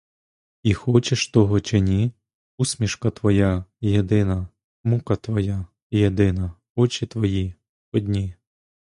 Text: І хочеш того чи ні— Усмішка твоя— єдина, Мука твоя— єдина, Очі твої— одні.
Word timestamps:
І 0.63 0.73
хочеш 0.73 1.27
того 1.27 1.59
чи 1.59 1.79
ні— 1.79 2.11
Усмішка 2.57 3.09
твоя— 3.09 3.65
єдина, 3.81 4.47
Мука 4.83 5.15
твоя— 5.15 5.65
єдина, 5.91 6.53
Очі 6.75 7.05
твої— 7.05 7.55
одні. 7.93 8.35